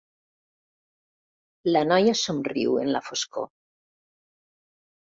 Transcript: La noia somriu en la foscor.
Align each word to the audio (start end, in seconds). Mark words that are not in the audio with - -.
La 1.77 1.85
noia 1.91 2.17
somriu 2.23 2.83
en 2.87 2.93
la 2.99 3.05
foscor. 3.13 3.49